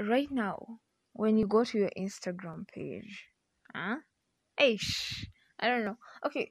right 0.00 0.30
now 0.30 0.80
when 1.12 1.36
you 1.36 1.46
go 1.46 1.64
to 1.64 1.78
your 1.78 1.90
Instagram 1.96 2.68
page, 2.68 3.24
huh? 3.74 3.96
Aish, 4.60 5.26
I 5.58 5.68
don't 5.68 5.84
know. 5.84 5.98
Okay, 6.24 6.50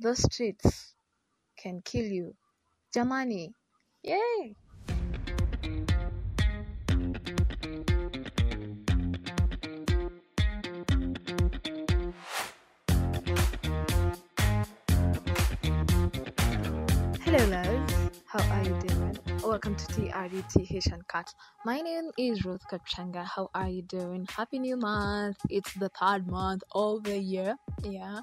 the 0.00 0.14
streets 0.14 0.94
can 1.58 1.80
kill 1.82 2.04
you. 2.06 2.34
Jamani, 2.94 3.52
yay! 4.02 4.56
How 18.36 18.58
are 18.58 18.64
you 18.64 18.78
doing? 18.80 19.18
Welcome 19.42 19.76
to 19.76 19.86
TRUTH 19.86 20.92
Uncut. 20.92 21.32
My 21.64 21.80
name 21.80 22.10
is 22.18 22.44
Ruth 22.44 22.60
Kapchanga. 22.70 23.24
How 23.24 23.48
are 23.54 23.70
you 23.70 23.80
doing? 23.80 24.26
Happy 24.28 24.58
New 24.58 24.76
Month. 24.76 25.38
It's 25.48 25.72
the 25.72 25.88
third 25.98 26.26
month 26.26 26.62
of 26.72 27.04
the 27.04 27.18
year. 27.18 27.56
Yeah. 27.82 28.20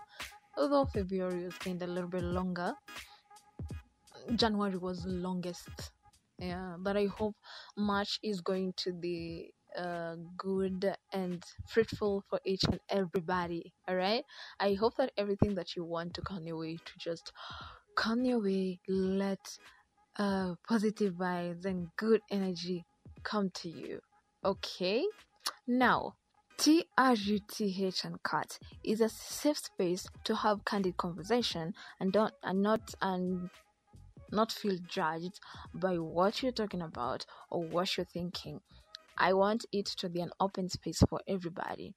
Although 0.56 0.86
February 0.86 1.46
was 1.46 1.56
kind 1.56 1.82
a 1.82 1.88
little 1.88 2.12
bit 2.12 2.22
longer, 2.22 2.76
January 4.36 4.78
was 4.78 5.04
longest. 5.08 5.92
Yeah. 6.38 6.76
But 6.78 6.96
I 6.96 7.08
hope 7.08 7.36
March 7.76 8.20
is 8.22 8.40
going 8.42 8.74
to 8.78 8.94
be 8.94 9.52
uh, 9.76 10.18
good 10.38 10.96
and 11.12 11.44
fruitful 11.68 12.24
for 12.30 12.40
each 12.46 12.66
and 12.66 12.80
everybody. 12.88 13.74
All 13.88 13.96
right. 13.96 14.24
I 14.60 14.74
hope 14.74 14.96
that 14.98 15.12
everything 15.18 15.56
that 15.56 15.76
you 15.76 15.84
want 15.84 16.14
to 16.14 16.22
come 16.22 16.46
your 16.46 16.58
way 16.60 16.76
to 16.76 16.94
just 17.00 17.32
come 17.96 18.26
your 18.26 18.44
way. 18.44 18.80
Let 18.88 19.40
uh, 20.18 20.56
positive 20.68 21.14
vibes 21.14 21.66
and 21.66 21.88
good 21.98 22.22
energy 22.30 22.86
come 23.24 23.50
to 23.52 23.70
you. 23.70 24.00
Okay? 24.44 25.06
Now, 25.68 26.16
TRUTH 26.58 28.06
Uncut 28.06 28.60
is 28.84 29.02
a 29.02 29.10
safe 29.10 29.58
space 29.58 30.08
to 30.24 30.36
have 30.36 30.66
candid 30.66 30.98
conversation 30.98 31.74
and 32.00 32.14
don't 32.14 32.34
and 32.44 32.62
not 32.62 32.94
and 33.02 33.50
not 34.32 34.52
feel 34.52 34.78
judged 34.88 35.40
by 35.74 35.98
what 35.98 36.42
you're 36.42 36.52
talking 36.52 36.82
about 36.82 37.26
or 37.50 37.64
what 37.64 37.98
you're 37.98 38.06
thinking. 38.06 38.62
I 39.18 39.34
want 39.34 39.66
it 39.72 39.86
to 39.98 40.10
be 40.10 40.22
an 40.22 40.32
open 40.40 40.70
space 40.70 41.04
for 41.08 41.22
everybody. 41.28 41.94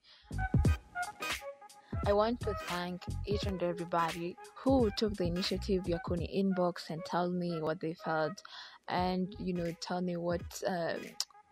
I 2.06 2.12
want 2.12 2.38
to 2.42 2.54
thank 2.68 3.02
each 3.26 3.46
and 3.46 3.60
everybody 3.60 4.36
who 4.54 4.92
took 4.96 5.16
the 5.16 5.24
initiative 5.24 5.88
ya 5.88 5.98
kuni 6.06 6.28
inbox 6.40 6.88
and 6.88 7.04
tell 7.04 7.28
me 7.32 7.60
what 7.60 7.80
they 7.80 7.94
felt 7.94 8.40
and 8.88 9.34
you 9.40 9.52
know 9.52 9.72
tell 9.80 10.00
me 10.00 10.16
what 10.16 10.46
um 10.68 11.00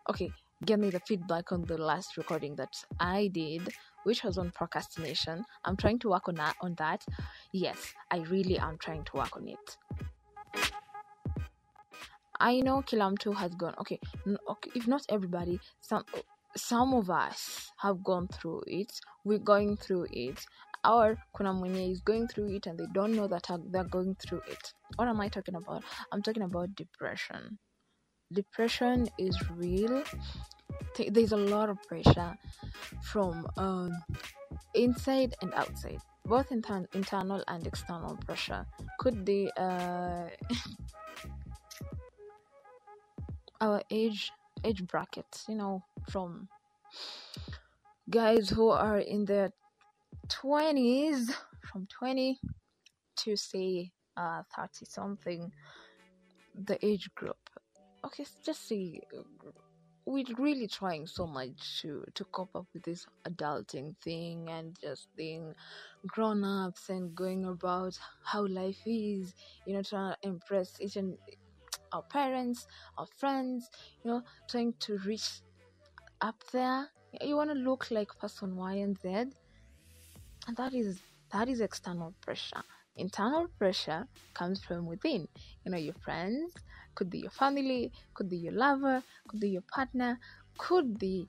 okay 0.09 0.31
give 0.65 0.79
me 0.79 0.89
the 0.89 1.01
feedback 1.01 1.51
on 1.51 1.63
the 1.63 1.77
last 1.77 2.15
recording 2.15 2.55
that 2.55 2.73
I 3.01 3.27
did 3.33 3.67
which 4.03 4.23
was 4.23 4.37
on 4.37 4.51
procrastination. 4.51 5.43
I'm 5.65 5.75
trying 5.75 5.99
to 5.99 6.09
work 6.09 6.29
on 6.29 6.35
that 6.35 6.55
on 6.61 6.75
that. 6.75 7.03
Yes 7.51 7.93
I 8.09 8.19
really 8.19 8.57
am 8.57 8.77
trying 8.77 9.03
to 9.03 9.17
work 9.17 9.35
on 9.35 9.49
it. 9.49 9.77
I 12.39 12.61
know 12.61 12.81
kila 12.81 13.11
mtu 13.11 13.33
has 13.35 13.51
gone 13.55 13.75
okay, 13.77 13.99
okay 14.47 14.71
if 14.73 14.87
not 14.87 15.03
everybody 15.09 15.59
some 15.81 16.05
some 16.55 16.93
of 16.93 17.09
us 17.09 17.71
have 17.77 18.03
gone 18.03 18.27
through 18.27 18.61
it 18.67 18.91
we're 19.23 19.37
going 19.37 19.77
through 19.77 20.05
it 20.11 20.45
or 20.85 21.17
kuna 21.35 21.53
is 21.89 22.01
going 22.01 22.27
through 22.27 22.55
it 22.55 22.67
and 22.67 22.77
they 22.77 22.85
don't 22.93 23.15
know 23.15 23.27
that 23.27 23.47
they're 23.71 23.83
going 23.83 24.15
through 24.15 24.41
it. 24.47 24.73
What 24.95 25.07
am 25.07 25.19
i 25.19 25.27
talking 25.27 25.55
about? 25.55 25.83
I'm 26.11 26.21
talking 26.21 26.43
about 26.43 26.75
depression. 26.75 27.57
Depression 28.31 29.09
is 29.17 29.37
real. 29.49 30.03
There's 31.09 31.31
a 31.31 31.37
lot 31.37 31.69
of 31.69 31.81
pressure 31.83 32.37
from 33.01 33.47
um, 33.57 33.91
inside 34.73 35.35
and 35.41 35.53
outside 35.53 35.99
both 36.25 36.51
inter- 36.51 36.87
internal 36.93 37.43
and 37.47 37.67
external 37.67 38.17
pressure. 38.17 38.65
Could 38.99 39.25
be 39.25 39.51
uh, 39.57 40.27
our 43.61 43.81
age 43.91 44.31
age 44.63 44.85
bracket 44.87 45.43
you 45.47 45.55
know 45.55 45.83
from 46.09 46.47
guys 48.09 48.49
who 48.49 48.69
are 48.69 48.99
in 48.99 49.25
their 49.25 49.51
20s 50.29 51.31
from 51.63 51.87
20 51.87 52.39
to 53.17 53.35
say 53.35 53.91
uh 54.17 54.43
30 54.55 54.85
something 54.85 55.51
the 56.63 56.83
age 56.85 57.09
group. 57.15 57.37
Okay 58.05 58.25
just 58.45 58.71
uh, 58.71 59.21
we're 60.05 60.23
really 60.37 60.67
trying 60.67 61.07
so 61.07 61.25
much 61.25 61.81
to 61.81 62.03
to 62.13 62.23
cope 62.25 62.55
up 62.55 62.67
with 62.73 62.83
this 62.83 63.05
adulting 63.27 63.95
thing 64.03 64.47
and 64.49 64.77
just 64.79 65.07
being 65.15 65.53
grown 66.05 66.43
ups 66.43 66.89
and 66.89 67.15
going 67.15 67.45
about 67.45 67.97
how 68.23 68.45
life 68.45 68.79
is 68.85 69.33
you 69.65 69.73
know 69.73 69.81
trying 69.81 70.13
to 70.13 70.27
impress 70.27 70.79
each 70.79 70.95
and 70.95 71.17
our 71.91 72.03
parents 72.03 72.67
our 72.97 73.07
friends 73.17 73.69
you 74.03 74.11
know 74.11 74.21
trying 74.49 74.73
to 74.79 74.97
reach 74.99 75.41
up 76.21 76.43
there. 76.51 76.89
You 77.21 77.35
want 77.37 77.51
to 77.51 77.55
look 77.55 77.89
like 77.91 78.17
person 78.19 78.55
y 78.57 78.73
and 78.75 78.97
z. 78.99 79.07
And 80.47 80.57
that 80.57 80.73
is 80.73 81.01
that 81.31 81.47
is 81.49 81.61
external 81.61 82.13
pressure. 82.21 82.63
Internal 82.95 83.47
pressure 83.59 84.07
comes 84.33 84.63
from 84.63 84.85
within. 84.85 85.27
You 85.63 85.71
know 85.71 85.77
your 85.77 85.93
friends 86.05 86.53
could 86.95 87.09
be 87.09 87.19
your 87.19 87.31
family 87.31 87.91
could 88.13 88.29
be 88.29 88.37
your 88.37 88.53
lover 88.53 89.03
could 89.27 89.39
be 89.39 89.49
your 89.49 89.63
partner 89.73 90.19
could 90.57 90.97
be 90.97 91.27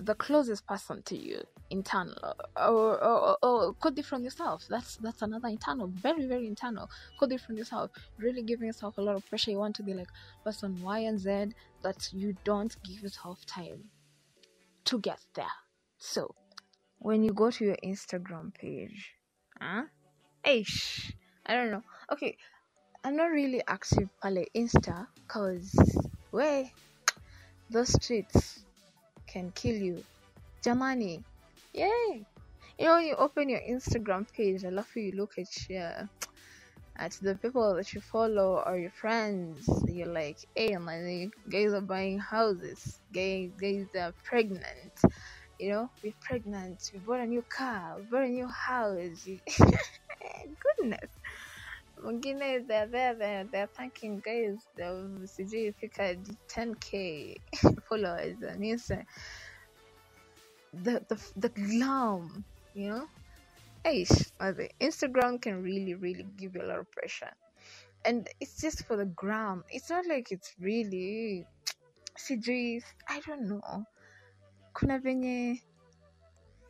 the 0.00 0.14
closest 0.14 0.66
person 0.66 1.02
to 1.02 1.16
you 1.16 1.42
internal 1.70 2.34
or, 2.56 3.02
or, 3.02 3.36
or, 3.42 3.74
could 3.74 3.94
be 3.94 4.02
from 4.02 4.22
yourself. 4.22 4.64
That's 4.68 4.96
that's 4.96 5.22
another 5.22 5.48
internal 5.48 5.88
very 5.88 6.26
very 6.26 6.46
internal 6.46 6.88
could 7.18 7.30
be 7.30 7.36
from 7.36 7.56
yourself. 7.56 7.90
Really 8.18 8.42
giving 8.42 8.66
yourself 8.66 8.98
a 8.98 9.02
lot 9.02 9.16
of 9.16 9.26
pressure. 9.28 9.50
You 9.50 9.58
want 9.58 9.76
to 9.76 9.82
be 9.82 9.94
like 9.94 10.08
person 10.44 10.80
y 10.82 11.00
and 11.00 11.18
z 11.18 11.54
that 11.82 12.08
you 12.12 12.36
don't 12.44 12.74
give 12.82 13.02
yourself 13.02 13.44
time 13.46 13.84
to 14.84 14.98
get 14.98 15.20
there. 15.34 15.56
So 15.98 16.34
when 16.98 17.22
you 17.22 17.32
go 17.32 17.50
to 17.50 17.64
your 17.64 17.76
instagram 17.84 18.54
page 18.54 19.16
huh? 19.60 19.82
Ish, 20.44 21.12
I 21.44 21.54
don't 21.54 21.70
know. 21.70 21.82
Okay, 22.12 22.36
I'm 23.02 23.16
not 23.16 23.30
really 23.30 23.62
active 23.66 24.08
pale 24.22 24.44
Insta 24.54 25.06
cause 25.28 25.74
way 26.32 26.72
those 27.70 27.92
streets 27.92 28.65
can 29.36 29.52
kill 29.52 29.76
you. 29.76 30.02
Jamani, 30.64 31.22
yay! 31.74 32.24
You 32.78 32.86
know, 32.86 32.98
you 32.98 33.14
open 33.16 33.50
your 33.50 33.60
Instagram 33.60 34.24
page, 34.34 34.64
I 34.64 34.70
love 34.70 34.88
you 34.96 35.12
look 35.14 35.32
at 35.38 35.46
your 35.68 36.08
at 36.98 37.12
the 37.20 37.34
people 37.34 37.74
that 37.74 37.92
you 37.92 38.00
follow 38.00 38.62
or 38.64 38.78
your 38.78 38.92
friends. 38.92 39.68
You're 39.86 40.06
like, 40.08 40.38
hey, 40.54 40.74
man, 40.78 41.30
guys 41.50 41.74
are 41.74 41.82
buying 41.82 42.18
houses. 42.18 43.00
Guys, 43.12 43.50
guys 43.60 43.84
are 43.98 44.14
pregnant. 44.24 44.94
You 45.58 45.70
know, 45.72 45.90
we're 46.02 46.14
pregnant. 46.22 46.80
We 46.94 47.00
bought 47.00 47.20
a 47.20 47.26
new 47.26 47.44
car. 47.54 47.96
We 47.98 48.04
bought 48.10 48.24
a 48.24 48.28
new 48.28 48.48
house. 48.48 49.26
Goodness. 50.78 51.10
Mwingine 52.02 52.66
they're 52.66 52.86
there, 52.86 53.14
they're, 53.14 53.44
they're 53.44 53.66
thanking 53.66 54.20
guys. 54.20 54.58
They've 54.76 55.28
sijui 55.28 55.74
fika 55.74 56.16
10k 56.48 57.36
followers 57.88 58.36
on 58.42 58.60
Insta. 58.60 59.04
The, 60.72 61.02
the, 61.08 61.18
the 61.36 61.48
glam, 61.48 62.44
you 62.74 62.90
know? 62.90 63.06
Aish, 63.84 64.30
Instagram 64.80 65.40
can 65.40 65.62
really, 65.62 65.94
really 65.94 66.26
give 66.36 66.54
you 66.54 66.62
a 66.62 66.66
lot 66.66 66.78
of 66.78 66.90
pressure. 66.90 67.32
And 68.04 68.28
it's 68.40 68.60
just 68.60 68.84
for 68.84 68.96
the 68.96 69.06
gram. 69.06 69.64
It's 69.70 69.90
not 69.90 70.06
like 70.06 70.32
it's 70.32 70.54
really 70.60 71.46
sijui, 72.18 72.82
I 73.08 73.20
don't 73.20 73.48
know. 73.48 73.86
Kuna 74.74 74.98
venye 75.00 75.62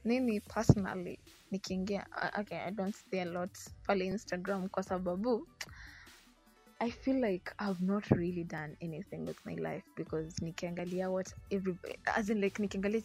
mimi 0.07 0.41
personally 0.41 1.19
nikiingia 1.51 2.07
okay 2.41 2.59
i 2.59 2.71
don't 2.71 2.95
stay 2.95 3.21
a 3.21 3.25
lot 3.25 3.59
pale 3.87 4.05
instagram 4.07 4.69
kwa 4.69 4.83
sababu 4.83 5.49
i 6.79 6.91
feel 6.91 7.25
like 7.25 7.53
i've 7.59 7.85
not 7.85 8.07
really 8.07 8.45
done 8.45 8.77
anything 8.81 9.27
with 9.27 9.47
my 9.47 9.55
life 9.55 9.85
because 9.97 10.45
nikiangalia 10.45 11.11
what 11.11 11.35
every 11.51 11.77
as 12.05 12.31
in 12.31 12.41
like 12.41 12.63
nikiangalia 12.63 13.03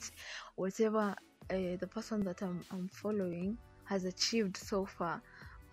whatever 0.58 1.16
uh, 1.50 1.80
the 1.80 1.88
person 1.88 2.24
that 2.24 2.42
I'm, 2.42 2.64
I'm 2.72 2.90
following 2.90 3.58
has 3.84 4.06
achieved 4.06 4.58
so 4.58 4.86
far 4.86 5.22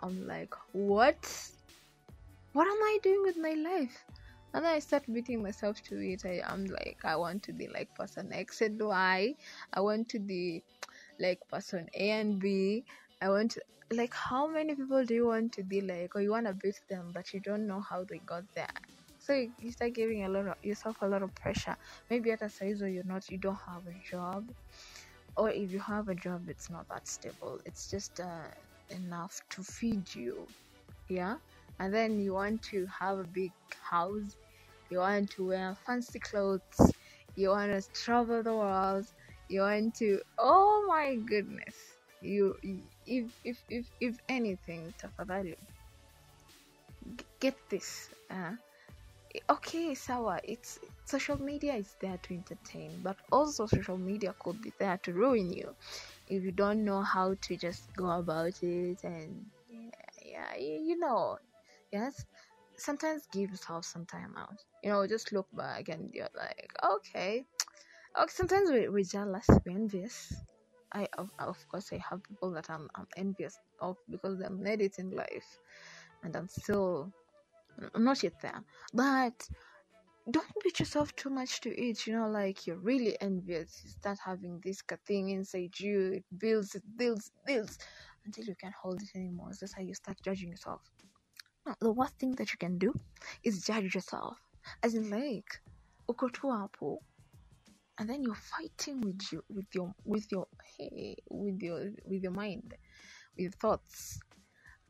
i'm 0.03 0.27
like 0.27 0.55
what 0.73 1.29
what 2.53 2.67
am 2.69 2.83
i 2.83 2.99
doing 3.03 3.23
with 3.23 3.37
my 3.37 3.55
life 3.55 4.05
and 4.55 4.65
then 4.65 4.75
I 4.75 4.79
start 4.79 5.05
beating 5.13 5.43
myself 5.43 5.83
to 5.85 5.97
it. 5.97 6.25
I, 6.25 6.41
I'm 6.47 6.65
like, 6.65 6.99
I 7.05 7.17
want 7.17 7.43
to 7.45 7.53
be 7.53 7.69
like 7.69 7.95
person 7.95 8.33
X 8.33 8.63
and 8.63 8.81
Y. 8.81 9.35
I 9.75 9.81
want 9.81 10.09
to 10.11 10.19
be 10.19 10.63
like 11.21 11.39
person 11.51 11.87
A 11.95 12.11
and 12.11 12.39
B. 12.41 12.85
I 13.21 13.29
want 13.31 13.53
to 13.53 13.63
like 13.93 14.15
how 14.15 14.47
many 14.49 14.75
people 14.75 15.05
do 15.05 15.15
you 15.15 15.27
want 15.27 15.53
to 15.53 15.65
be 15.65 15.81
like 15.81 16.15
or 16.15 16.21
you 16.21 16.31
want 16.31 16.47
to 16.47 16.55
beat 16.55 16.79
them 16.91 17.11
but 17.15 17.33
you 17.33 17.41
don't 17.41 17.67
know 17.67 17.81
how 17.81 18.05
they 18.09 18.21
got 18.21 18.45
there. 18.55 18.69
So 19.19 19.33
you, 19.35 19.53
you 19.59 19.73
start 19.73 19.95
giving 19.95 20.25
a 20.25 20.29
lot 20.29 20.47
of 20.47 20.55
yourself 20.63 20.97
a 21.03 21.09
lot 21.09 21.23
of 21.23 21.35
pressure. 21.35 21.77
Maybe 22.11 22.31
at 22.33 22.43
a 22.43 22.51
size 22.51 22.81
where 22.81 22.91
you're 22.91 23.05
not, 23.05 23.29
you 23.31 23.39
don't 23.39 23.59
have 23.67 23.83
a 23.87 23.95
job, 24.11 24.45
or 25.37 25.51
if 25.51 25.71
you 25.71 25.81
have 25.81 26.09
a 26.09 26.15
job, 26.15 26.49
it's 26.49 26.71
not 26.71 26.87
that 26.91 27.07
stable. 27.09 27.61
It's 27.65 27.89
just 27.91 28.21
uh, 28.21 28.49
enough 28.91 29.41
to 29.51 29.63
feed 29.63 30.15
you, 30.15 30.49
yeah. 31.09 31.37
And 31.79 31.95
then 31.95 32.19
you 32.21 32.35
want 32.35 32.63
to 32.71 32.87
have 33.01 33.19
a 33.19 33.25
big 33.25 33.53
house, 33.91 34.37
you 34.91 34.99
want 34.99 35.31
to 35.33 35.47
wear 35.47 35.77
fancy 35.87 36.21
clothes, 36.21 36.63
you 37.37 37.51
want 37.51 37.73
to 37.73 37.89
travel 37.95 38.43
the 38.43 38.55
world, 38.55 39.07
you 39.49 39.61
want 39.63 39.95
to. 39.97 40.21
Oh 40.39 40.85
my 40.89 41.17
goodness! 41.17 41.77
You, 42.21 42.57
if 43.07 43.27
if 43.45 43.59
if 43.69 43.87
if 44.01 44.17
anything, 44.29 44.95
tafadhali 45.01 45.57
get 47.41 47.57
this. 47.71 48.11
Uh, 48.31 48.53
okay, 49.51 49.95
sawa. 49.95 50.41
It's 50.45 50.79
social 51.05 51.41
media 51.41 51.75
is 51.75 51.97
there 52.01 52.19
to 52.23 52.35
entertain, 52.35 53.01
but 53.03 53.17
also 53.33 53.67
social 53.67 53.99
media 53.99 54.35
could 54.39 54.61
be 54.63 54.73
there 54.79 54.99
to 55.05 55.13
ruin 55.13 55.53
you 55.53 55.75
if 56.29 56.43
you 56.43 56.53
don't 56.53 56.85
know 56.85 57.03
how 57.03 57.35
to 57.43 57.57
just 57.57 57.93
go 57.97 58.11
about 58.11 58.63
it. 58.63 59.05
And 59.05 59.47
yeah, 59.71 59.91
yeah 60.25 60.57
you, 60.57 60.75
you 60.93 60.99
know, 60.99 61.39
yes. 61.93 62.25
Sometimes 62.77 63.27
give 63.33 63.51
yourself 63.51 63.85
some 63.85 64.07
time 64.07 64.35
out. 64.39 64.63
You 64.85 64.91
know, 64.91 65.07
just 65.07 65.33
look 65.33 65.49
back 65.53 65.89
and 65.89 66.15
you're 66.15 66.31
like, 66.37 66.71
okay. 66.85 67.45
Okay, 68.19 68.33
sometimes 68.35 68.71
we, 68.71 68.89
we're 68.89 69.05
jealous, 69.05 69.47
we're 69.65 69.77
envious. 69.77 70.35
I 70.93 71.07
of, 71.19 71.31
of 71.39 71.59
course 71.69 71.93
I 71.93 72.01
have 72.11 72.23
people 72.25 72.51
that 72.53 72.69
I'm, 72.69 72.89
I'm 72.97 73.07
envious 73.17 73.57
of 73.81 73.97
because 74.11 74.39
they're 74.39 74.51
made 74.51 74.81
it 74.81 74.99
in 74.99 75.11
life, 75.11 75.61
and 76.25 76.35
I'm 76.35 76.49
still 76.49 77.13
I'm 77.95 78.03
not 78.03 78.23
yet 78.25 78.41
there. 78.43 78.61
But 78.93 79.49
don't 80.29 80.53
beat 80.65 80.81
yourself 80.81 81.15
too 81.15 81.31
much 81.31 81.61
to 81.61 81.71
it. 81.71 82.07
You 82.09 82.15
know, 82.15 82.29
like 82.29 82.67
you're 82.67 82.79
really 82.91 83.17
envious. 83.21 83.83
You 83.85 83.91
start 83.91 84.19
having 84.25 84.61
this 84.65 84.83
thing 85.07 85.29
inside 85.31 85.79
you. 85.79 86.15
It 86.15 86.25
builds, 86.37 86.75
it 86.75 86.83
builds, 86.97 87.29
it 87.29 87.47
builds 87.47 87.79
until 88.27 88.45
you 88.47 88.57
can't 88.61 88.75
hold 88.75 89.01
it 89.01 89.11
anymore. 89.15 89.51
That's 89.61 89.75
how 89.75 89.83
you 89.83 89.95
start 89.95 90.19
judging 90.25 90.51
yourself. 90.51 90.81
The 91.81 91.93
worst 91.93 92.19
thing 92.19 92.33
that 92.33 92.51
you 92.53 92.59
can 92.59 92.79
do 92.79 92.95
is 93.45 93.63
judge 93.65 93.95
yourself. 93.95 94.39
As 94.83 94.95
in, 94.95 95.09
like, 95.09 95.61
uko 96.09 96.33
tu 96.33 96.49
hapo 96.49 96.99
and 97.99 98.09
then 98.09 98.23
you're 98.23 98.35
fighting 98.35 99.01
with 99.01 99.21
you 99.33 99.43
with 99.49 99.67
your 99.73 99.93
with 100.05 100.31
your 100.31 100.47
hey, 100.77 101.17
with 101.29 101.61
your 101.61 101.91
with 102.05 102.23
your 102.23 102.33
mind 102.33 102.75
with 103.37 103.43
your 103.43 103.51
thoughts. 103.53 104.21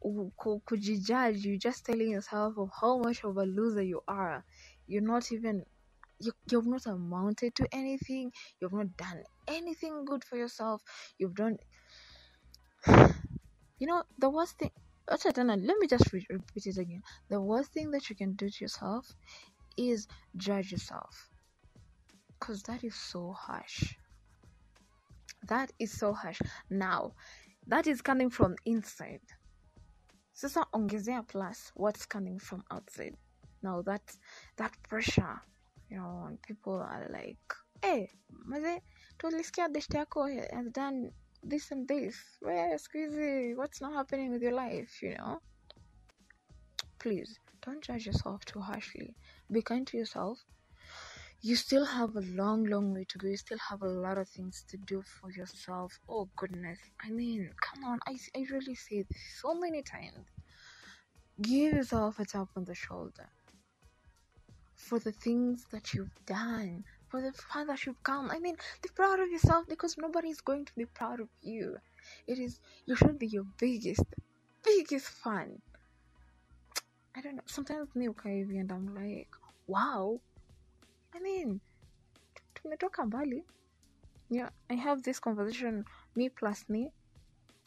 Kujijudge 0.05 1.44
you're 1.44 1.58
just 1.58 1.84
telling 1.87 2.10
yourself 2.10 2.56
of 2.56 2.70
how 2.81 2.99
much 2.99 3.25
of 3.25 3.37
a 3.37 3.44
loser 3.44 3.82
you 3.82 4.00
are. 4.06 4.44
You're 4.87 5.02
not 5.02 5.32
even 5.32 5.64
you, 6.20 6.32
you've 6.50 6.66
not 6.66 6.87
amounted 6.87 7.55
to 7.56 7.66
anything. 7.72 8.32
You've 8.60 8.72
not 8.72 8.96
done 8.96 9.22
anything 9.49 10.04
good 10.04 10.25
for 10.25 10.37
yourself. 10.37 10.82
You've 11.19 11.34
done 11.34 11.58
you 12.87 13.87
know 13.87 14.02
the 14.19 14.31
worst 14.31 14.58
thing 14.58 14.70
let 15.11 15.78
me 15.78 15.87
just 15.88 16.12
repeat 16.12 16.66
it 16.66 16.76
again. 16.76 17.02
The 17.31 17.40
worst 17.40 17.72
thing 17.72 17.90
that 17.93 18.11
you 18.11 18.16
can 18.16 18.34
do 18.34 18.50
to 18.50 18.64
yourself 18.64 19.11
is 19.78 20.06
judge 20.37 20.70
yourself 20.70 21.27
because 22.38 22.62
that 22.64 22.85
is 22.85 22.94
so 22.94 23.32
harsh. 23.32 23.94
That 25.49 25.73
is 25.79 25.93
so 25.93 26.12
harsh. 26.12 26.40
Now 26.70 27.12
that 27.67 27.87
is 27.87 28.02
coming 28.02 28.31
from 28.31 28.56
inside. 28.64 29.20
Sasa 30.32 30.64
ongezea 30.73 31.26
plus 31.26 31.73
what's 31.75 32.06
coming 32.06 32.38
from 32.38 32.62
outside? 32.70 33.17
Now 33.62 33.82
that 33.82 34.02
that 34.56 34.73
pressure 34.88 35.40
you 35.90 35.96
know 35.96 36.29
people 36.46 36.75
are 36.75 37.08
like 37.11 37.55
hey 37.82 38.11
maze 38.46 38.81
tulisikia 39.19 39.73
best 39.73 39.90
yako 39.90 40.29
has 40.52 40.70
done 40.73 41.11
this 41.43 41.70
and 41.70 41.87
this. 41.88 42.17
Where 42.40 42.76
squeezy? 42.76 43.56
What's 43.56 43.81
not 43.81 43.94
happening 43.94 44.32
with 44.32 44.43
your 44.43 44.55
life? 44.55 45.02
You 45.02 45.14
know? 45.17 45.40
Please 46.99 47.38
don't 47.62 47.82
judge 47.82 48.06
yourself 48.06 48.44
too 48.44 48.61
harshly. 48.61 49.14
Be 49.50 49.62
kind 49.62 49.87
to 49.87 49.96
yourself 49.96 50.44
you 51.40 51.55
still 51.55 51.85
have 51.85 52.17
a 52.17 52.20
long, 52.20 52.64
long 52.64 52.93
way 52.93 53.05
to 53.08 53.19
go. 53.19 53.29
You 53.29 53.37
still 53.37 53.58
have 53.58 53.82
a 53.82 53.88
lot 53.88 54.19
of 54.19 54.29
things 54.29 54.64
to 54.69 54.76
do 54.76 55.02
for 55.02 55.31
yourself. 55.31 55.99
Oh, 56.08 56.29
goodness. 56.37 56.79
I 57.05 57.11
mean, 57.11 57.50
come 57.61 57.85
on. 57.85 58.00
I, 58.06 58.17
I 58.37 58.44
really 58.50 58.75
say 58.75 59.02
this 59.02 59.19
so 59.40 59.55
many 59.55 59.82
times. 59.82 60.26
Give 61.40 61.75
yourself 61.75 62.19
a 62.19 62.25
tap 62.25 62.49
on 62.56 62.64
the 62.64 62.75
shoulder 62.75 63.29
for 64.75 64.99
the 64.99 65.12
things 65.12 65.67
that 65.70 65.94
you've 65.94 66.25
done, 66.26 66.85
for 67.08 67.20
the 67.20 67.32
far 67.32 67.64
that 67.67 67.87
you've 67.87 68.02
come. 68.02 68.31
I 68.31 68.40
mean, 68.40 68.56
be 68.82 68.88
proud 68.94 69.20
of 69.20 69.31
yourself 69.31 69.67
because 69.69 69.96
nobody 69.96 70.31
is 70.31 70.40
going 70.40 70.64
to 70.64 70.73
be 70.76 70.87
proud 70.87 71.20
of 71.20 71.29
you. 71.43 71.76
It 72.26 72.38
is, 72.38 72.58
you 72.87 72.96
should 72.96 73.19
be 73.19 73.29
your 73.29 73.46
biggest, 73.58 74.05
biggest 74.64 75.06
fan. 75.06 75.61
I 77.14 77.20
don't 77.20 77.37
know. 77.37 77.43
Sometimes 77.46 77.94
me, 77.94 78.08
okay, 78.11 78.40
and 78.40 78.73
I'm 78.73 78.94
like, 78.94 79.29
wow, 79.67 80.20
Mean, 81.22 81.60
tumetoka 82.54 83.06
mbali. 83.06 83.44
Yeah, 84.30 84.50
I 84.70 84.74
have 84.74 85.02
this 85.02 85.20
conversation, 85.20 85.84
me 86.14 86.28
plus 86.28 86.68
me, 86.68 86.92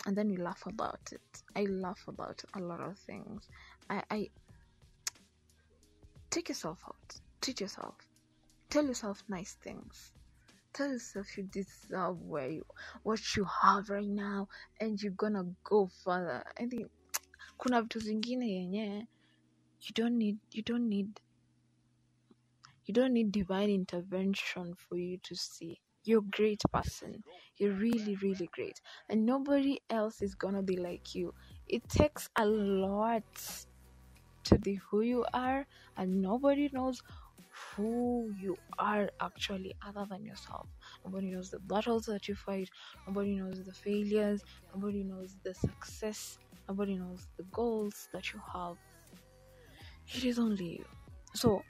and 0.06 0.16
then 0.16 0.30
we 0.30 0.38
laugh 0.38 0.66
about 0.68 1.12
it. 1.12 1.44
I 1.56 1.66
laugh 1.66 2.08
about 2.08 2.44
a 2.54 2.60
lot 2.60 2.82
of 2.82 2.98
things. 3.00 3.50
I, 3.90 4.04
I 4.10 4.30
take 6.30 6.50
yourself 6.50 6.84
out, 6.88 7.16
treat 7.42 7.62
yourself, 7.62 7.96
tell 8.70 8.86
yourself 8.86 9.24
nice 9.28 9.58
things. 9.64 10.14
Tell 10.74 10.90
yourself 10.90 11.38
you 11.38 11.44
deserve 11.44 12.22
where 12.22 12.48
you, 12.48 12.66
what 13.04 13.36
you 13.36 13.46
have 13.46 13.90
right 13.90 14.08
now, 14.08 14.48
and 14.80 15.02
you're 15.02 15.12
gonna 15.14 15.46
go 15.64 15.90
further. 16.04 16.44
I 16.60 16.68
think 16.68 16.90
kuna 17.58 17.82
vitu 17.82 18.00
zingine 18.00 18.48
yenye 18.48 19.08
you 19.82 19.94
don't 19.94 20.18
need, 20.18 20.38
you 20.52 20.64
don't 20.64 20.88
need 20.88 21.20
you 22.92 22.94
don't 22.94 23.14
need 23.14 23.32
divine 23.32 23.70
intervention 23.70 24.76
for 24.76 24.98
you 24.98 25.18
to 25.24 25.34
see. 25.34 25.80
You're 26.04 26.20
a 26.20 26.36
great 26.38 26.62
person. 26.74 27.24
You're 27.56 27.72
really, 27.72 28.18
really 28.18 28.50
great. 28.52 28.82
And 29.08 29.26
nobody 29.26 29.80
else 29.90 30.22
is 30.22 30.36
gonna 30.36 30.62
be 30.62 30.76
like 30.76 31.16
you. 31.16 31.34
It 31.70 31.88
takes 31.88 32.28
a 32.38 32.46
lot 32.46 33.24
to 34.44 34.60
be 34.60 34.76
who 34.76 35.04
you 35.04 35.26
are, 35.34 35.66
and 35.96 36.22
nobody 36.22 36.70
knows 36.74 37.02
who 37.78 38.30
you 38.38 38.58
are 38.78 39.10
actually 39.22 39.74
other 39.88 40.06
than 40.10 40.26
yourself. 40.26 40.68
Nobody 41.06 41.32
knows 41.32 41.50
the 41.50 41.60
battles 41.60 42.08
that 42.08 42.28
you 42.28 42.36
fight, 42.36 42.70
nobody 43.08 43.36
knows 43.36 43.64
the 43.64 43.72
failures, 43.72 44.44
nobody 44.76 45.06
knows 45.06 45.38
the 45.46 45.54
success, 45.54 46.38
nobody 46.68 46.98
knows 46.98 47.30
the 47.38 47.44
goals 47.54 48.10
that 48.12 48.34
you 48.34 48.42
have. 48.54 48.76
It 50.14 50.26
is 50.26 50.40
only 50.40 50.80
you. 50.80 50.86
So 51.34 51.64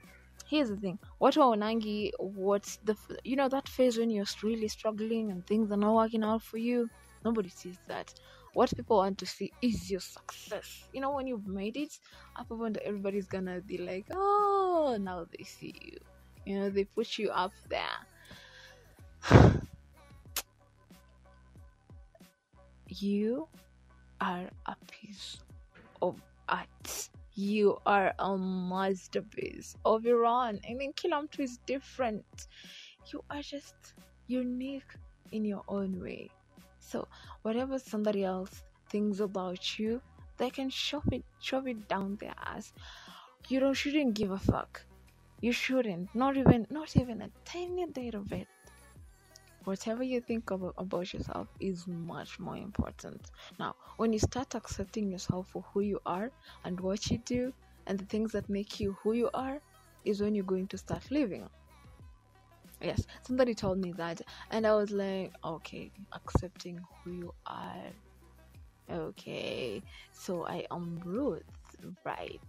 here's 0.52 0.68
the 0.68 0.76
thing. 0.76 0.98
What 1.18 1.34
waonangi 1.34 2.10
what's 2.18 2.76
the 2.84 2.94
you 3.24 3.36
know 3.36 3.48
that 3.48 3.66
phase 3.66 3.96
when 3.96 4.10
you're 4.10 4.32
really 4.42 4.68
struggling 4.68 5.30
and 5.30 5.46
things 5.46 5.72
are 5.72 5.78
not 5.78 5.94
working 5.94 6.22
out 6.22 6.42
for 6.42 6.58
you? 6.58 6.90
Nobody 7.24 7.48
sees 7.48 7.78
that. 7.88 8.12
What 8.52 8.76
people 8.76 8.98
want 8.98 9.16
to 9.18 9.26
see 9.26 9.50
is 9.62 9.90
your 9.90 10.00
success. 10.00 10.88
You 10.92 11.00
know 11.00 11.12
when 11.12 11.26
you've 11.26 11.46
made 11.46 11.78
it 11.78 11.98
up 12.36 12.50
and 12.50 12.76
everybody's 12.78 13.26
gonna 13.26 13.60
be 13.62 13.78
like 13.78 14.06
oh 14.12 14.98
now 15.00 15.24
they 15.32 15.44
see 15.44 15.74
you. 15.82 15.98
You 16.44 16.58
know 16.58 16.68
they 16.68 16.84
put 16.84 17.18
you 17.18 17.30
up 17.30 17.52
there. 17.68 18.00
You 22.94 23.48
are 24.20 24.50
a 24.66 24.76
piece 24.90 25.38
of 26.02 26.20
art 26.46 27.08
you 27.34 27.78
are 27.86 28.12
a 28.18 28.36
masterpiece 28.36 29.76
of 29.84 30.04
your 30.04 30.24
own. 30.26 30.60
I 30.68 30.74
mean, 30.74 30.92
kila 30.92 31.22
mtu 31.22 31.40
is 31.40 31.58
different. 31.66 32.46
You 33.12 33.24
are 33.30 33.42
just 33.42 33.94
unique 34.26 34.94
in 35.30 35.44
your 35.44 35.62
own 35.68 36.00
way. 36.00 36.30
So, 36.80 37.08
whatever 37.42 37.78
somebody 37.78 38.24
else 38.24 38.62
thinks 38.90 39.20
about 39.20 39.78
you, 39.78 40.00
they 40.36 40.50
can 40.50 40.70
shove 40.70 41.08
it, 41.12 41.24
shove 41.40 41.66
it 41.66 41.88
down 41.88 42.16
their 42.16 42.34
ass. 42.38 42.72
You 43.48 43.60
don't 43.60 43.74
shouldn't 43.74 44.14
give 44.14 44.30
a 44.30 44.38
fuck. 44.38 44.84
You 45.40 45.52
shouldn't. 45.52 46.14
Not 46.14 46.36
even, 46.36 46.66
not 46.70 46.96
even 46.96 47.22
a 47.22 47.30
tiny 47.44 47.86
bit 47.86 48.14
of 48.14 48.32
it 48.32 48.46
whatever 49.64 50.02
you 50.02 50.20
think 50.20 50.50
of, 50.50 50.62
about 50.78 51.12
yourself 51.12 51.48
is 51.60 51.86
much 51.86 52.38
more 52.38 52.56
important. 52.56 53.30
Now, 53.58 53.74
when 53.96 54.12
you 54.12 54.18
start 54.18 54.54
accepting 54.54 55.10
yourself 55.10 55.48
for 55.48 55.64
who 55.72 55.80
you 55.80 56.00
are 56.06 56.30
and 56.64 56.78
what 56.80 57.10
you 57.10 57.18
do 57.18 57.52
and 57.86 57.98
the 57.98 58.04
things 58.06 58.32
that 58.32 58.48
make 58.48 58.80
you 58.80 58.96
who 59.02 59.12
you 59.12 59.30
are, 59.34 59.60
is 60.04 60.20
when 60.20 60.34
you're 60.34 60.44
going 60.44 60.66
to 60.68 60.78
start 60.78 61.10
living. 61.10 61.48
Yes, 62.80 63.06
somebody 63.22 63.54
told 63.54 63.78
me 63.78 63.92
that, 63.92 64.20
and 64.50 64.66
I 64.66 64.74
was 64.74 64.90
like, 64.90 65.32
okay, 65.44 65.92
accepting 66.12 66.80
who 67.04 67.12
you 67.12 67.34
are. 67.46 67.92
Okay, 68.90 69.80
so 70.12 70.44
I 70.44 70.66
am 70.72 71.00
Ruth, 71.04 71.44
right? 72.04 72.40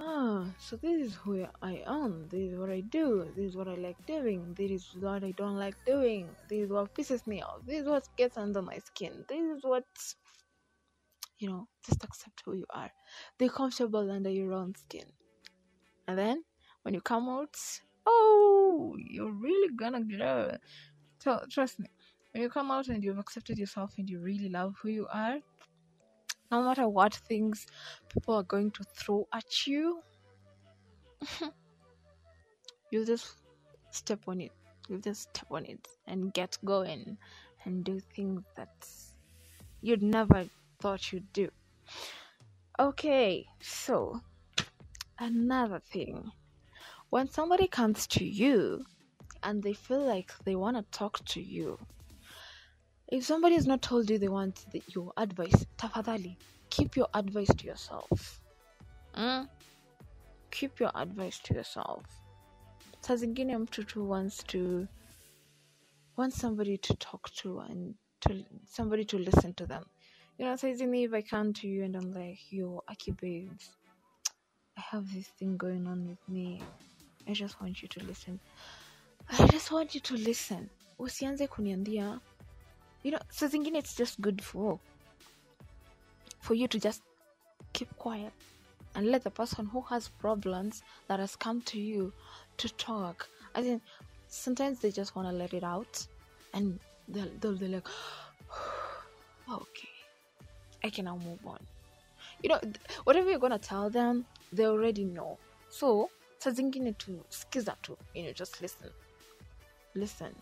Ah, 0.00 0.46
so 0.58 0.76
this 0.76 1.08
is 1.08 1.14
who 1.14 1.46
I 1.62 1.82
am. 1.86 2.28
This 2.28 2.52
is 2.52 2.58
what 2.58 2.70
I 2.70 2.80
do. 2.80 3.30
This 3.36 3.50
is 3.50 3.56
what 3.56 3.68
I 3.68 3.74
like 3.74 4.04
doing. 4.06 4.54
This 4.56 4.70
is 4.70 4.96
what 4.98 5.22
I 5.22 5.32
don't 5.32 5.56
like 5.56 5.76
doing. 5.84 6.28
This 6.48 6.64
is 6.64 6.70
what 6.70 6.94
pisses 6.94 7.26
me 7.26 7.42
off. 7.42 7.60
This 7.66 7.82
is 7.82 7.88
what 7.88 8.08
gets 8.16 8.36
under 8.36 8.62
my 8.62 8.78
skin. 8.78 9.24
This 9.28 9.58
is 9.58 9.62
what, 9.62 9.84
you 11.38 11.48
know, 11.48 11.68
just 11.86 12.02
accept 12.02 12.42
who 12.44 12.54
you 12.56 12.66
are. 12.70 12.90
Be 13.38 13.48
comfortable 13.48 14.10
under 14.10 14.30
your 14.30 14.52
own 14.52 14.74
skin. 14.74 15.06
And 16.08 16.18
then 16.18 16.44
when 16.82 16.94
you 16.94 17.00
come 17.00 17.28
out, 17.28 17.56
oh, 18.06 18.96
you're 18.98 19.32
really 19.32 19.74
gonna 19.76 20.02
glow. 20.02 20.56
So 21.18 21.40
trust 21.50 21.78
me, 21.78 21.88
when 22.32 22.42
you 22.42 22.48
come 22.48 22.70
out 22.70 22.88
and 22.88 23.04
you've 23.04 23.18
accepted 23.18 23.58
yourself 23.58 23.94
and 23.98 24.08
you 24.08 24.20
really 24.20 24.48
love 24.48 24.74
who 24.80 24.88
you 24.88 25.06
are, 25.12 25.38
no 26.50 26.62
matter 26.62 26.88
what 26.88 27.14
things 27.14 27.66
people 28.08 28.34
are 28.34 28.42
going 28.42 28.70
to 28.72 28.84
throw 28.84 29.26
at 29.32 29.66
you, 29.66 30.02
you 32.90 33.04
just 33.04 33.34
step 33.90 34.20
on 34.26 34.40
it. 34.40 34.52
You 34.88 34.98
just 34.98 35.22
step 35.22 35.46
on 35.50 35.64
it 35.66 35.86
and 36.06 36.32
get 36.34 36.58
going 36.64 37.16
and 37.64 37.84
do 37.84 38.00
things 38.00 38.42
that 38.56 38.86
you'd 39.82 40.02
never 40.02 40.46
thought 40.80 41.12
you'd 41.12 41.32
do. 41.32 41.50
Okay, 42.78 43.46
so 43.60 44.20
another 45.18 45.80
thing. 45.80 46.32
When 47.10 47.28
somebody 47.28 47.66
comes 47.66 48.06
to 48.08 48.24
you 48.24 48.84
and 49.42 49.62
they 49.62 49.72
feel 49.74 50.00
like 50.00 50.32
they 50.44 50.56
want 50.56 50.76
to 50.76 50.98
talk 50.98 51.24
to 51.26 51.42
you, 51.42 51.78
if 53.10 53.24
somebody 53.24 53.54
has 53.56 53.66
not 53.66 53.82
told 53.82 54.08
you 54.08 54.18
they 54.18 54.28
want 54.28 54.64
the, 54.72 54.82
your 54.88 55.12
advice, 55.16 55.66
tafadhali, 55.76 56.36
keep 56.70 56.96
your 56.96 57.08
advice 57.14 57.48
to 57.54 57.66
yourself. 57.66 58.40
Mm? 59.16 59.48
Keep 60.50 60.80
your 60.80 60.90
advice 60.94 61.38
to 61.40 61.54
yourself. 61.54 62.04
Saa 63.00 63.16
zingine 63.16 63.58
mtu 63.58 63.84
tu 63.84 64.10
wants 64.10 64.44
to 64.44 64.86
wants 66.16 66.36
somebody 66.40 66.78
to 66.78 66.94
talk 66.94 67.30
to 67.34 67.60
and 67.60 67.94
to 68.20 68.44
somebody 68.66 69.04
to 69.04 69.18
listen 69.18 69.54
to 69.54 69.66
them. 69.66 69.84
You 70.38 70.44
know, 70.46 70.56
saa 70.56 70.68
zingine 70.72 71.04
if 71.04 71.12
I 71.14 71.22
come 71.22 71.52
to 71.52 71.68
you 71.68 71.84
and 71.84 71.96
I'm 71.96 72.12
like, 72.12 72.38
yo, 72.52 72.82
Aki 72.88 73.12
babes, 73.12 73.76
I 74.76 74.80
have 74.80 75.12
this 75.14 75.28
thing 75.38 75.56
going 75.56 75.86
on 75.86 76.06
with 76.08 76.28
me. 76.28 76.62
I 77.28 77.32
just 77.32 77.60
want 77.60 77.82
you 77.82 77.88
to 77.88 78.04
listen. 78.04 78.40
I 79.38 79.46
just 79.46 79.72
want 79.72 79.94
you 79.94 80.00
to 80.00 80.14
listen. 80.16 80.70
Usianze 80.98 81.46
kuniambia 81.48 82.20
you 83.02 83.10
know 83.10 83.22
saa 83.30 83.46
zingine 83.46 83.78
it's 83.78 83.96
just 83.96 84.20
good 84.20 84.42
for 84.42 84.78
for 86.40 86.54
you 86.54 86.68
to 86.68 86.78
just 86.78 87.02
keep 87.72 87.88
quiet 87.96 88.32
and 88.94 89.06
let 89.06 89.22
the 89.24 89.30
person 89.30 89.66
who 89.66 89.80
has 89.82 90.08
problems 90.08 90.82
that 91.08 91.20
has 91.20 91.36
come 91.36 91.60
to 91.62 91.78
you 91.78 92.12
to 92.56 92.68
talk. 92.70 93.28
I 93.54 93.62
think 93.62 93.82
sometimes 94.28 94.80
they 94.80 94.90
just 94.90 95.14
want 95.14 95.28
to 95.28 95.34
let 95.34 95.54
it 95.54 95.64
out 95.64 96.06
and 96.54 96.78
they'll, 97.08 97.30
they'll 97.40 97.56
be 97.56 97.68
like 97.68 97.86
okay 99.52 99.88
i 100.84 100.90
can 100.90 101.04
now 101.04 101.16
move 101.16 101.38
on. 101.46 101.60
You 102.42 102.50
know 102.50 102.60
whatever 103.04 103.30
you're 103.30 103.38
gonna 103.38 103.58
tell 103.58 103.90
them 103.90 104.24
they 104.52 104.66
already 104.66 105.04
know. 105.04 105.38
So 105.68 106.10
saa 106.38 106.50
zingine 106.50 106.96
tu 106.98 107.24
skiza 107.30 107.76
tu 107.82 107.96
you 108.14 108.24
know 108.24 108.32
just 108.32 108.60
listen. 108.62 108.90
Listen 109.94 110.34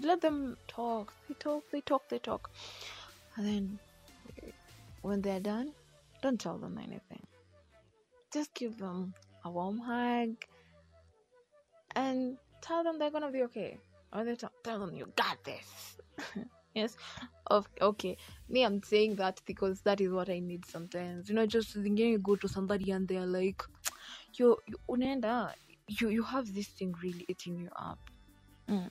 let 0.00 0.20
them 0.20 0.56
talk. 0.66 1.12
They 1.28 1.34
talk 1.34 1.64
they 1.70 1.80
talk 1.80 2.08
they 2.08 2.18
talk. 2.18 2.50
And 3.36 3.46
then 3.46 3.78
when 5.02 5.22
they're 5.22 5.40
done 5.40 5.72
don't 6.22 6.40
tell 6.40 6.58
them 6.58 6.78
anything. 6.78 7.24
Just 8.32 8.52
give 8.54 8.78
them 8.78 9.14
a 9.44 9.50
warm 9.50 9.78
hug 9.78 10.36
and 11.94 12.36
tell 12.60 12.82
them 12.84 12.98
they're 12.98 13.10
gonna 13.10 13.30
be 13.30 13.42
okay. 13.44 13.78
Or 14.12 14.24
they 14.24 14.36
tell, 14.36 14.52
tell 14.62 14.78
them 14.78 14.94
you 14.94 15.12
got 15.16 15.42
this. 15.44 15.96
Yes? 16.74 16.96
Of 17.48 17.66
okay. 17.80 18.16
Me 18.48 18.62
i'm 18.62 18.82
saying 18.82 19.16
that 19.16 19.40
because 19.46 19.80
that 19.80 20.00
is 20.00 20.12
what 20.12 20.28
i 20.28 20.38
need 20.38 20.64
sometimes. 20.66 21.28
You 21.28 21.34
know 21.34 21.46
just 21.46 21.72
thinking 21.72 22.10
you 22.10 22.18
go 22.18 22.36
to 22.36 22.46
somebody 22.46 22.92
and 22.92 23.08
they're 23.08 23.26
like 23.26 23.62
you, 24.34 24.56
you 24.68 24.76
you 25.88 26.08
you 26.10 26.22
have 26.22 26.54
this 26.54 26.68
thing 26.68 26.94
really 27.02 27.24
eating 27.28 27.58
you 27.58 27.70
up. 27.74 27.98
Mm. 28.68 28.90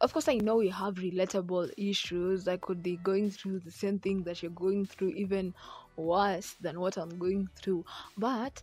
Of 0.00 0.12
course 0.12 0.28
i 0.28 0.34
know 0.36 0.60
you 0.60 0.72
have 0.72 0.94
relatable 0.96 1.70
issues 1.76 2.48
i 2.48 2.56
could 2.56 2.82
be 2.82 2.96
going 2.96 3.30
through 3.30 3.58
the 3.60 3.70
same 3.70 3.98
thing 3.98 4.22
that 4.24 4.42
you're 4.42 4.50
going 4.52 4.84
through 4.84 5.10
even 5.10 5.54
worse 5.96 6.56
than 6.60 6.80
what 6.80 6.96
i'm 6.96 7.18
going 7.18 7.48
through. 7.56 7.84
But 8.18 8.62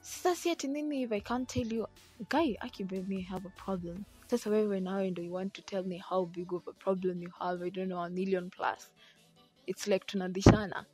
sasa 0.00 0.50
ati 0.50 0.68
nini 0.68 1.02
if 1.02 1.12
i 1.12 1.20
can't 1.20 1.48
tell 1.48 1.66
you 1.66 1.86
guy 2.28 2.56
akibabe 2.62 3.08
me 3.08 3.22
have 3.22 3.44
a 3.46 3.52
problem. 3.56 4.04
Sasa 4.28 4.50
wewe 4.50 4.80
nawe 4.80 5.10
ndo 5.10 5.22
you 5.22 5.32
want 5.32 5.54
to 5.54 5.62
tell 5.62 5.84
me 5.84 5.98
how 5.98 6.24
big 6.24 6.52
of 6.52 6.66
a 6.68 6.72
problem 6.72 7.22
you 7.22 7.32
have 7.38 7.62
i 7.62 7.70
don't 7.70 7.88
know 7.88 8.02
a 8.02 8.10
million 8.10 8.50
plus. 8.50 8.90
It's 9.66 9.86
like 9.86 10.06
tunabishana. 10.06 10.84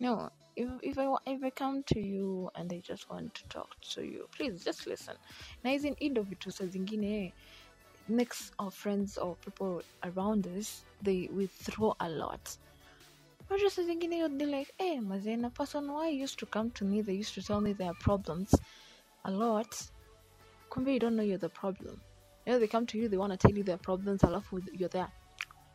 No 0.00 0.30
if, 0.56 0.68
if 0.82 0.98
I 0.98 1.14
if 1.26 1.42
I 1.44 1.50
come 1.50 1.82
to 1.84 2.00
you 2.00 2.50
and 2.54 2.72
I 2.72 2.80
just 2.80 3.08
want 3.10 3.34
to 3.34 3.44
talk 3.48 3.68
to 3.94 4.02
you, 4.02 4.28
please 4.36 4.64
just 4.64 4.86
listen. 4.86 5.16
Na 5.64 5.70
hizi 5.70 5.90
ndo 6.08 6.22
vitu 6.22 6.50
saa 6.50 6.66
zingine 6.66 7.24
eh, 7.24 7.32
makes 8.10 8.52
of 8.58 8.74
friends 8.74 9.18
or 9.18 9.36
people 9.36 9.82
around 10.04 10.46
us 10.58 10.84
they 11.02 11.28
withdraw 11.32 11.94
a 12.00 12.08
lot. 12.08 12.58
Unajua 13.50 13.70
saa 13.70 13.82
zingine 13.82 14.18
you'd 14.18 14.38
be 14.38 14.46
like, 14.46 14.72
hey, 14.78 15.00
mazena 15.00 15.46
a 15.46 15.50
person 15.50 15.88
why 15.92 16.08
used 16.08 16.38
to 16.38 16.46
come 16.46 16.70
to 16.70 16.84
me, 16.84 17.02
they 17.02 17.14
used 17.14 17.34
to 17.34 17.42
tell 17.42 17.60
me 17.60 17.72
their 17.72 17.94
problems 17.94 18.54
a 19.24 19.30
lot. 19.30 19.90
Kumbe 20.70 20.92
you 20.92 20.98
don't 21.00 21.16
know 21.16 21.22
you're 21.22 21.38
the 21.38 21.48
problem. 21.48 22.00
You 22.46 22.52
know, 22.52 22.58
they 22.58 22.66
come 22.68 22.86
to 22.86 22.98
you, 22.98 23.08
they 23.08 23.16
want 23.16 23.32
to 23.32 23.36
tell 23.36 23.56
you 23.56 23.62
their 23.62 23.76
problems, 23.76 24.22
A 24.22 24.28
alafu 24.28 24.62
you're 24.72 24.88
there. 24.88 25.10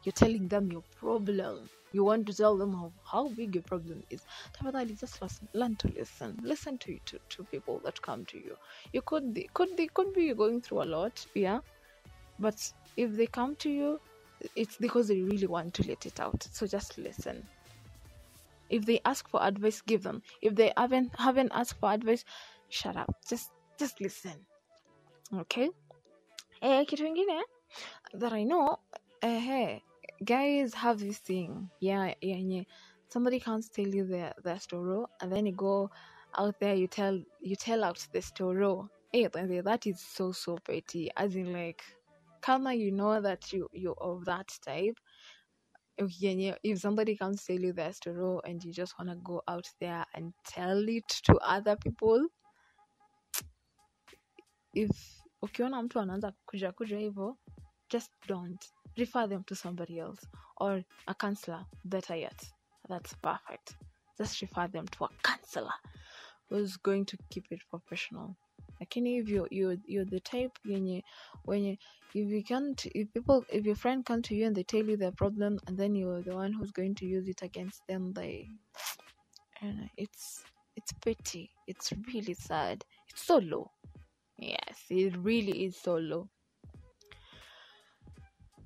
You're 0.03 0.13
telling 0.13 0.47
them 0.47 0.71
your 0.71 0.83
problem. 0.99 1.69
You 1.91 2.03
want 2.03 2.25
to 2.27 2.33
tell 2.33 2.57
them 2.57 2.73
how, 2.73 2.91
how 3.03 3.29
big 3.29 3.55
your 3.55 3.63
problem 3.63 4.03
is. 4.09 4.21
Tafadhali, 4.53 4.99
just 4.99 5.21
learn 5.53 5.75
to 5.77 5.87
listen. 5.89 6.39
Listen 6.43 6.77
to, 6.79 6.99
to 7.05 7.19
to 7.29 7.43
people 7.43 7.79
that 7.85 8.01
come 8.01 8.25
to 8.25 8.37
you. 8.37 8.57
You 8.93 9.01
could 9.01 9.33
be 9.33 9.49
could 9.53 9.75
be 9.75 9.87
could 9.87 10.13
be 10.13 10.33
going 10.33 10.61
through 10.61 10.83
a 10.83 10.89
lot, 10.97 11.25
yeah. 11.33 11.59
But 12.39 12.71
if 12.97 13.15
they 13.15 13.27
come 13.27 13.55
to 13.57 13.69
you, 13.69 13.99
it's 14.55 14.77
because 14.77 15.07
they 15.07 15.21
really 15.21 15.47
want 15.47 15.73
to 15.75 15.87
let 15.87 16.05
it 16.05 16.19
out. 16.19 16.47
So 16.51 16.67
just 16.67 16.97
listen. 16.97 17.47
If 18.69 18.85
they 18.85 18.99
ask 19.05 19.29
for 19.29 19.41
advice, 19.43 19.81
give 19.81 20.03
them. 20.03 20.21
If 20.41 20.55
they 20.55 20.73
haven't 20.75 21.11
haven't 21.17 21.51
asked 21.53 21.79
for 21.79 21.91
advice, 21.91 22.25
shut 22.69 22.97
up. 22.97 23.15
Just 23.27 23.51
just 23.79 24.01
listen. 24.01 24.45
Okay? 25.33 25.69
Eh, 26.61 26.83
kitu 26.85 27.05
ingine 27.05 27.41
that 28.13 28.33
I 28.33 28.43
know, 28.43 28.79
eh, 29.21 29.79
guys 30.23 30.73
have 30.73 30.99
this 30.99 31.19
thing. 31.19 31.69
Yeah, 31.79 32.13
yeah, 32.21 32.37
yeah. 32.37 32.63
somebody 33.09 33.39
to 33.39 33.61
tell 33.73 33.87
you 33.87 34.05
their 34.05 34.33
their 34.43 34.59
story 34.59 35.05
and 35.21 35.31
then 35.31 35.45
you 35.45 35.53
go 35.53 35.89
out 36.37 36.59
there 36.59 36.75
you 36.75 36.87
tell 36.87 37.17
you 37.41 37.55
tell 37.55 37.83
out 37.83 38.05
the 38.11 38.21
story. 38.21 38.75
Hey, 39.11 39.27
that 39.27 39.87
is 39.87 40.01
so 40.01 40.33
so 40.33 40.57
petty. 40.57 41.09
As 41.15 41.35
in 41.35 41.53
like 41.53 41.81
kama 42.45 42.73
you 42.73 42.91
know 42.91 43.21
that 43.21 43.53
you 43.53 43.69
you're 43.73 43.97
of 44.01 44.25
that 44.25 44.47
type. 44.65 44.99
If 45.97 46.79
somebody 46.79 47.15
comes 47.15 47.45
tell 47.45 47.61
you 47.61 47.73
their 47.73 47.93
story 47.93 48.39
and 48.43 48.63
you 48.63 48.73
just 48.73 48.93
want 48.99 49.09
to 49.09 49.15
go 49.23 49.41
out 49.47 49.65
there 49.79 50.05
and 50.13 50.33
tell 50.45 50.89
it 50.89 51.07
to 51.23 51.33
other 51.37 51.77
people 51.77 52.27
if 54.73 54.91
ukiona 55.41 55.83
mtu 55.83 55.99
anaanza 55.99 56.33
kuja 56.45 56.71
kuja 56.71 56.97
hivyo 56.99 57.37
just 57.89 58.11
don't 58.27 58.65
refer 58.95 59.29
them 59.29 59.43
to 59.43 59.55
somebody 59.55 59.99
else 59.99 60.27
or 60.55 60.83
a 61.05 61.13
counselor 61.13 61.65
better 61.83 62.17
yet 62.17 62.45
that's 62.89 63.15
perfect. 63.15 63.75
Just 64.17 64.41
refer 64.41 64.67
them 64.67 64.87
to 64.87 65.05
a 65.05 65.09
counselor 65.23 65.73
who's 66.49 66.77
going 66.77 67.05
to 67.05 67.17
keep 67.29 67.51
it 67.51 67.61
professional 67.69 68.35
lakini 68.79 69.17
if 69.17 69.29
you 69.29 69.47
you 69.51 69.77
you're 69.87 70.09
the 70.09 70.19
type 70.19 70.59
yenye 70.65 71.03
wenye 71.45 71.79
if 72.13 72.29
you 72.31 72.43
can't 72.43 72.85
if 72.85 73.11
people 73.13 73.45
if 73.49 73.65
your 73.65 73.75
friend 73.75 74.05
come 74.05 74.21
to 74.21 74.35
you 74.35 74.47
and 74.47 74.55
they 74.55 74.63
tell 74.63 74.89
you 74.89 74.97
their 74.97 75.11
problem 75.11 75.59
and 75.67 75.77
then 75.77 75.95
you're 75.95 76.23
the 76.23 76.35
one 76.35 76.53
who's 76.53 76.71
going 76.71 76.95
to 76.95 77.05
use 77.05 77.27
it 77.31 77.41
against 77.43 77.87
them 77.87 78.13
they 78.13 78.49
and 79.61 79.89
it's 79.97 80.43
it's 80.75 80.93
pity 81.01 81.49
it's 81.67 81.93
really 82.13 82.33
sad. 82.33 82.83
It's 83.09 83.25
so 83.25 83.37
low. 83.37 83.71
Yes 84.37 84.83
it 84.89 85.15
really 85.17 85.65
is 85.65 85.77
so 85.77 85.95
low. 85.97 86.29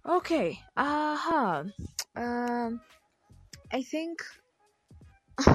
Okay 0.06 0.60
aha 0.78 1.64
um 2.16 2.82
i 3.72 3.84
think 3.84 4.22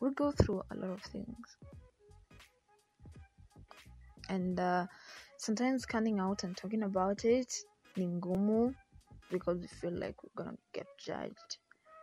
we'll 0.00 0.12
go 0.12 0.30
through 0.30 0.62
a 0.70 0.74
lot 0.76 0.90
of 0.90 1.02
things 1.02 1.56
and 4.34 4.60
uh, 4.60 4.86
sometimes 5.38 5.86
coming 5.86 6.18
out 6.20 6.44
and 6.44 6.56
talking 6.56 6.82
about 6.90 7.24
it 7.24 7.52
ni 7.96 8.06
ngumu 8.06 8.74
because 9.30 9.58
we 9.60 9.68
feel 9.80 9.96
like 10.04 10.16
we're 10.22 10.44
gonna 10.44 10.58
get 10.78 10.86
judged 11.08 11.50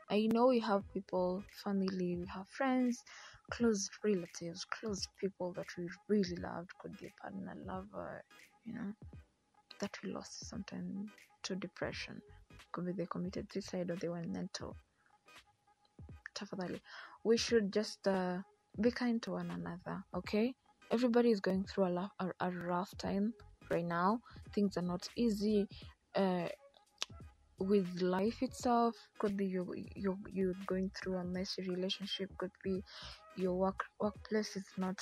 i 0.09 0.27
know 0.33 0.47
we 0.47 0.59
have 0.59 0.83
people 0.93 1.43
family 1.63 2.09
we 2.21 2.27
have 2.37 2.47
friends 2.59 3.03
close 3.49 3.89
relatives, 4.03 4.65
close 4.65 5.07
people 5.19 5.53
that 5.53 5.67
we 5.77 5.89
really 6.07 6.35
loved, 6.37 6.69
could 6.79 6.95
be 6.97 7.07
a 7.07 7.21
partner, 7.21 7.53
lover, 7.65 8.23
you 8.65 8.73
know, 8.73 8.93
that 9.79 9.91
we 10.03 10.11
lost 10.11 10.47
sometimes 10.47 11.09
to 11.43 11.55
depression. 11.55 12.21
Could 12.71 12.85
be 12.85 12.91
they 12.93 13.07
committed 13.07 13.51
suicide 13.51 13.89
or 13.89 13.95
they 13.95 14.09
went 14.09 14.31
mental. 14.31 14.75
Tafadhali. 16.35 16.79
We 17.23 17.37
should 17.37 17.73
just 17.73 18.07
uh, 18.07 18.37
be 18.79 18.91
kind 18.91 19.21
to 19.23 19.31
one 19.31 19.51
another, 19.51 20.03
okay? 20.15 20.53
Everybody 20.91 21.31
is 21.31 21.39
going 21.39 21.65
through 21.65 21.87
a, 21.87 21.89
la- 21.91 22.09
a, 22.19 22.31
a 22.41 22.51
rough 22.51 22.97
time 22.97 23.33
right 23.69 23.85
now. 23.85 24.21
Things 24.53 24.77
are 24.77 24.83
not 24.83 25.07
easy. 25.15 25.67
Uh, 26.15 26.47
with 27.59 28.01
life 28.01 28.41
itself. 28.43 28.95
Could 29.19 29.37
be 29.37 29.45
you 29.47 29.65
you 29.95 30.17
you're 30.31 30.55
going 30.67 30.91
through 30.95 31.17
a 31.17 31.23
messy 31.23 31.63
relationship. 31.63 32.29
Could 32.37 32.51
be 32.63 32.83
your 33.37 33.55
work 33.55 33.85
workplace 33.99 34.55
is 34.55 34.65
not 34.77 34.99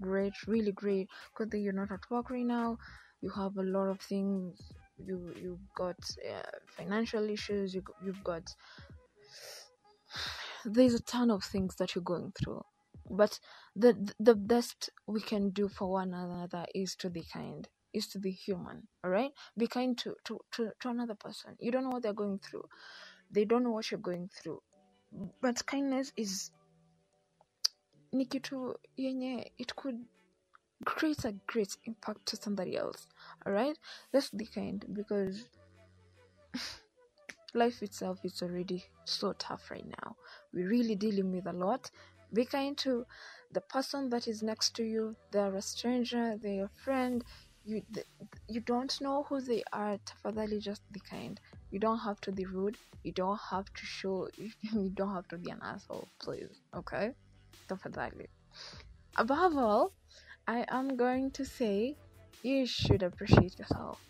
great 0.00 0.34
really 0.46 0.72
great. 0.72 1.08
Could 1.34 1.50
be 1.50 1.60
you're 1.60 1.72
not 1.72 1.92
at 1.92 2.10
work 2.10 2.30
right 2.30 2.46
now. 2.46 2.78
You 3.20 3.30
have 3.30 3.56
a 3.56 3.62
lot 3.62 3.88
of 3.88 4.00
things. 4.00 4.60
You 4.98 5.34
you've 5.40 5.74
got 5.76 5.96
uh, 6.30 6.42
financial 6.76 7.28
issues. 7.30 7.74
You, 7.74 7.82
you've 8.04 8.24
got 8.24 8.54
there's 10.64 10.94
a 10.94 11.02
ton 11.02 11.30
of 11.30 11.44
things 11.44 11.76
that 11.76 11.94
you're 11.94 12.04
going 12.04 12.32
through. 12.32 12.62
But 13.10 13.38
the 13.74 14.12
the 14.20 14.34
best 14.34 14.90
we 15.06 15.20
can 15.20 15.50
do 15.50 15.68
for 15.68 15.90
one 15.90 16.12
another 16.12 16.66
is 16.74 16.94
to 16.96 17.08
be 17.08 17.22
kind 17.22 17.68
is 17.92 18.06
to 18.06 18.18
be 18.18 18.30
human 18.30 18.86
all 19.02 19.10
right 19.10 19.32
be 19.56 19.66
kind 19.66 19.96
to, 19.98 20.14
to 20.24 20.38
to 20.50 20.70
to 20.80 20.88
another 20.88 21.14
person. 21.14 21.56
You 21.58 21.70
don't 21.72 21.84
know 21.84 21.90
what 21.90 22.02
they're 22.02 22.12
going 22.12 22.38
through. 22.38 22.64
They 23.30 23.44
don't 23.44 23.64
know 23.64 23.70
what 23.70 23.90
you're 23.90 24.00
going 24.00 24.28
through. 24.28 24.60
But 25.40 25.64
kindness 25.66 26.12
is 26.16 26.50
ni 28.12 28.26
yenye 28.98 29.50
it 29.58 29.74
could 29.76 30.04
create 30.84 31.24
a 31.24 31.32
great 31.46 31.76
impact 31.84 32.26
to 32.26 32.36
somebody 32.36 32.76
else 32.76 33.06
all 33.46 33.52
right 33.52 33.78
let's 34.12 34.30
be 34.30 34.44
kind 34.44 34.84
because 34.92 35.44
life 37.54 37.82
itself 37.82 38.18
is 38.24 38.42
already 38.42 38.84
so 39.04 39.32
tough 39.34 39.70
right 39.70 39.86
now. 40.02 40.16
We're 40.52 40.68
really 40.68 40.94
dealing 40.94 41.32
with 41.32 41.46
a 41.46 41.52
lot. 41.52 41.90
Be 42.32 42.44
kind 42.44 42.76
to 42.78 43.04
the 43.52 43.60
person 43.60 44.08
that 44.08 44.26
is 44.26 44.42
next 44.42 44.74
to 44.76 44.82
you 44.82 45.14
they're 45.30 45.54
a 45.54 45.62
stranger 45.62 46.36
they're 46.42 46.60
your 46.64 46.70
friend 46.84 47.24
you 47.64 47.82
you 48.48 48.60
don't 48.60 49.00
know 49.00 49.24
who 49.28 49.40
they 49.40 49.62
are 49.72 49.98
tafadhali 50.10 50.60
just 50.60 50.82
be 50.92 51.00
kind. 51.00 51.40
You 51.70 51.78
don't 51.78 51.98
have 51.98 52.20
to 52.22 52.32
be 52.32 52.44
rude 52.44 52.76
you 53.04 53.12
don't 53.12 53.40
have 53.50 53.72
to 53.72 53.86
show 53.86 54.28
you 54.36 54.90
don't 54.94 55.14
have 55.14 55.28
to 55.28 55.38
be 55.38 55.50
an 55.50 55.60
asshole 55.62 56.08
please 56.18 56.60
okay? 56.74 57.12
Tafadhali 57.68 58.26
above 59.16 59.56
all 59.56 59.92
i 60.48 60.64
am 60.68 60.96
going 60.96 61.30
to 61.30 61.44
say 61.44 61.96
you 62.42 62.66
should 62.66 63.04
appreciate 63.04 63.56
yourself. 63.56 64.00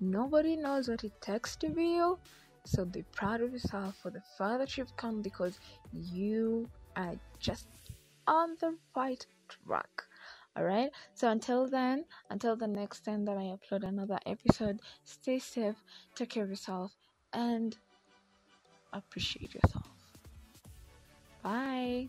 Nobody 0.00 0.56
knows 0.56 0.88
what 0.88 1.04
it 1.04 1.12
takes 1.20 1.54
to 1.56 1.68
be 1.68 1.90
you 1.98 2.18
so 2.64 2.84
be 2.84 3.02
proud 3.12 3.42
of 3.42 3.52
yourself 3.52 3.96
for 4.02 4.10
the 4.10 4.22
far 4.36 4.58
that 4.58 4.76
you've 4.76 4.96
come 4.96 5.22
because 5.22 5.58
you 5.92 6.68
are 6.96 7.14
just 7.38 7.68
on 8.26 8.56
the 8.60 8.78
right 8.96 9.26
track. 9.48 10.02
All 10.56 10.64
right 10.64 10.90
so 11.14 11.28
until 11.30 11.68
then 11.68 12.04
until 12.30 12.56
the 12.56 12.68
next 12.68 13.00
time 13.00 13.24
that 13.24 13.36
i 13.36 13.52
upload 13.54 13.82
another 13.86 14.20
episode 14.24 14.80
stay 15.02 15.38
safe 15.40 15.82
take 16.14 16.30
care 16.30 16.44
of 16.44 16.48
yourself 16.50 16.96
and 17.32 17.76
appreciate 18.92 19.54
yourself. 19.54 20.16
Bye 21.42 22.08